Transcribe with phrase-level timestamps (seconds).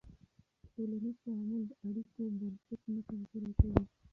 [0.73, 3.81] ټولنیز تعامل د اړیکو بنسټ نه کمزوری کوي.